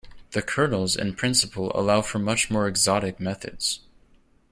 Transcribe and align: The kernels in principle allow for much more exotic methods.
The 0.31 0.41
kernels 0.41 0.95
in 0.95 1.13
principle 1.13 1.71
allow 1.75 2.01
for 2.01 2.17
much 2.17 2.49
more 2.49 2.67
exotic 2.67 3.19
methods. 3.19 3.81